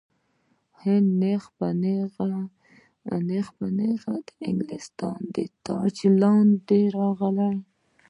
هند 0.81 1.07
نیغ 3.29 3.45
په 3.59 3.67
نیغه 3.71 4.13
د 4.25 4.27
انګلستان 4.49 5.19
د 5.35 5.37
تاج 5.65 5.93
تر 5.97 6.05
واک 6.09 6.19
لاندې 6.21 6.79
راغی. 6.95 7.53